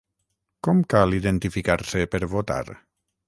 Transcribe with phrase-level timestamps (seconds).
[0.67, 2.61] Com cal identificar-se per votar?